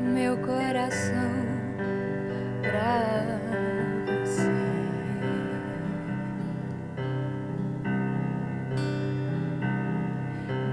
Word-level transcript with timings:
meu 0.00 0.36
coração 0.38 1.32
pra 2.62 3.38
você. 4.06 4.50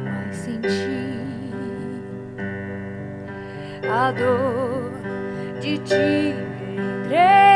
Mas 0.04 0.36
senti 0.36 1.16
a 3.90 4.12
dor 4.12 4.92
de 5.62 5.78
te 5.80 6.34
entregar 7.06 7.56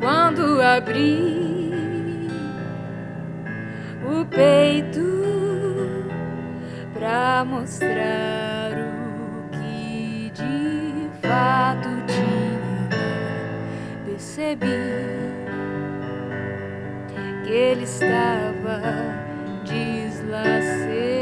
quando 0.00 0.60
abri 0.60 1.41
o 4.04 4.24
peito 4.26 5.00
pra 6.92 7.44
mostrar 7.44 8.72
o 8.72 9.48
que 9.50 10.32
de 10.34 11.10
fato 11.26 11.88
tinha. 12.06 12.88
Percebi 14.04 14.66
que 17.44 17.52
ele 17.52 17.84
estava 17.84 18.80
deslacerado. 19.64 21.12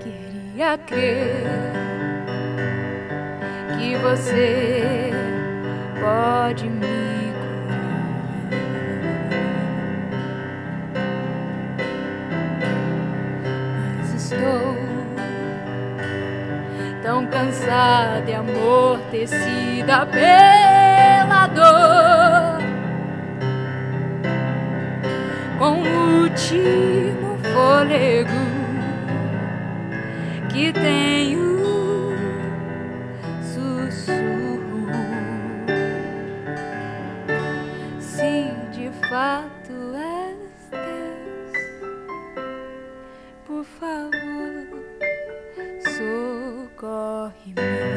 Queria 0.00 0.78
crer 0.78 1.46
que 3.76 3.96
você 3.96 5.07
pode 6.48 6.66
me 6.66 7.32
curar. 7.36 8.38
Mas 13.98 14.14
estou 14.14 14.76
tão 17.02 17.26
cansada 17.26 18.30
e 18.30 18.34
amortecida 18.34 20.06
pela 20.06 21.46
dor. 21.48 22.62
Com 25.58 25.82
o 25.82 26.22
último 26.22 27.36
fôlego 27.52 28.30
que 30.48 30.72
tenho 30.72 31.07
fato 39.08 39.72
és 39.96 40.68
Deus, 40.70 41.56
por 43.46 43.64
favor, 43.64 44.66
socorre-me. 45.96 47.87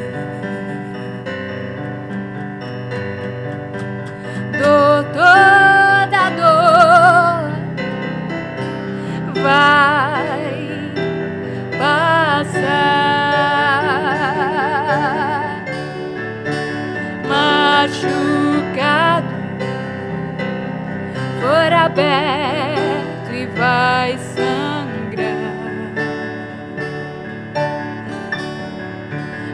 Aberto 21.92 23.32
e 23.32 23.46
vai 23.46 24.18
sangrar. 24.18 25.32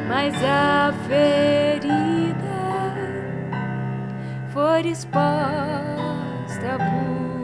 Mas 0.08 0.34
a 0.44 0.94
ferida 1.08 1.88
for 4.52 4.86
exposta 4.86 5.18
por 6.78 7.37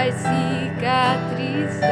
vai 0.00 0.12
cicatrizar. 0.12 1.90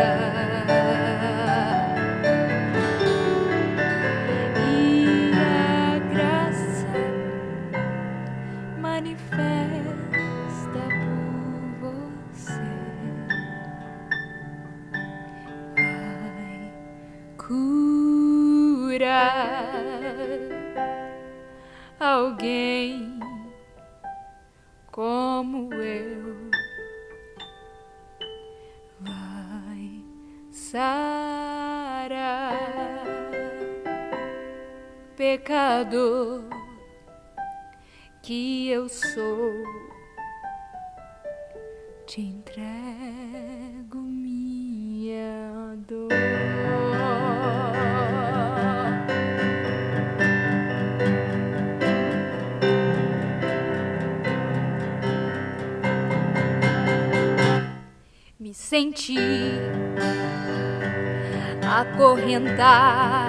E 4.67 5.31
a 5.37 5.99
graça 6.15 6.87
manifesta 8.81 9.69
por 11.03 11.93
você. 12.33 12.73
Vai 15.77 16.73
curar 17.37 17.69
alguém 22.01 23.21
como 24.91 25.75
eu 25.75 26.18
sarar 30.71 32.53
pecador 35.17 36.45
que 38.21 38.69
eu 38.69 38.87
sou 38.87 39.51
te 42.07 42.21
entrego 42.21 43.99
minha 43.99 45.75
dor. 45.87 46.28
Me 58.49 58.55
senti 58.55 59.19
acorrentado 61.71 63.29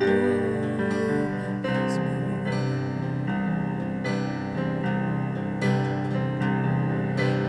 por. 0.00 0.40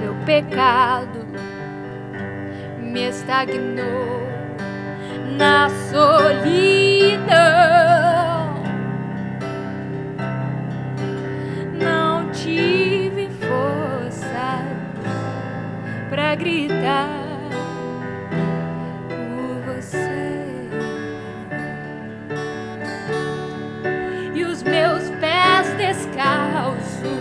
Meu 0.02 0.14
pecado 0.26 1.26
me 2.82 3.08
estagnou 3.08 4.28
na 5.38 5.70
solidão. 5.90 7.81
Pra 16.12 16.36
gritar 16.36 17.08
por 19.08 19.75
você. 19.75 20.68
E 24.36 24.44
os 24.44 24.62
meus 24.62 25.10
pés 25.22 25.69
descalços 25.78 27.18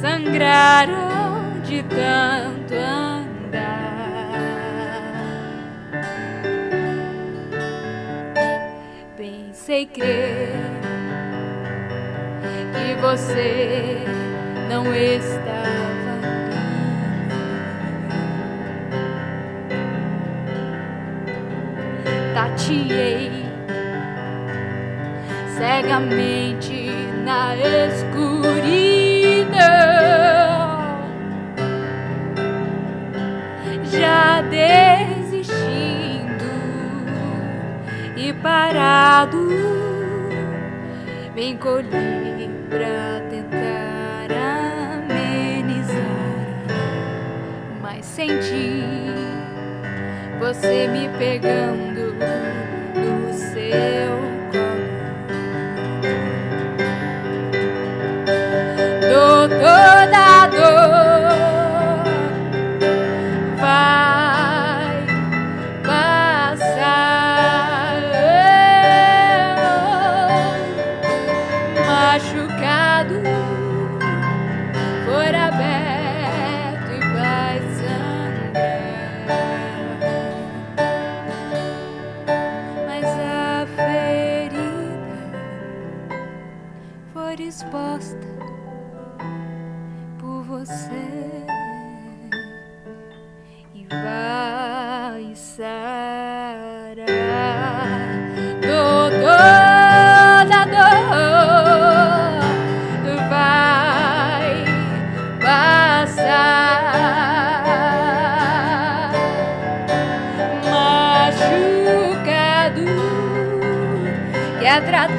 sangraram 0.00 1.60
de 1.64 1.82
tanto 1.82 2.72
andar. 2.72 3.26
Pensei 9.18 9.84
crer 9.84 10.48
que 12.72 12.94
você 13.02 13.98
não 14.70 14.94
estava 14.94 15.95
tateei 22.36 23.32
cegamente 25.56 26.90
na 27.24 27.56
escuridão, 27.56 28.76
já 33.84 34.42
desistindo 34.42 35.54
e 38.18 38.34
parado, 38.34 39.48
me 41.34 41.52
encolhi 41.52 42.50
pra 42.68 43.22
tentar 43.30 44.28
amenizar, 44.98 45.96
mas 47.80 48.04
senti 48.04 48.84
você 50.38 50.86
me 50.86 51.08
pegando. 51.18 51.95
thank 52.18 52.46
you 52.46 52.55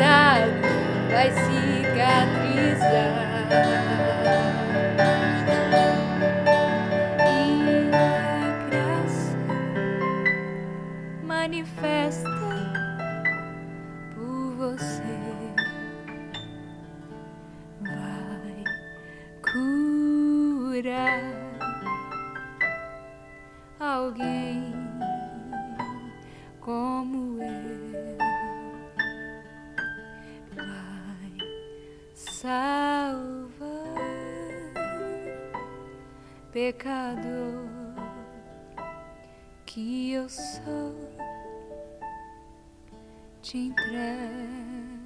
é 0.01 0.26
pecador 36.57 37.69
que 39.63 40.11
eu 40.13 40.27
sou 40.27 40.95
te 43.43 43.59
entrego 43.59 44.96